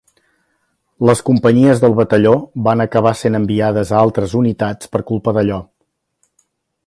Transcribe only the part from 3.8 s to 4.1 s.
a